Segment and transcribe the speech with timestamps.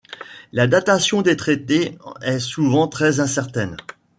[0.51, 3.77] La datation des traités est souvent très incertaine.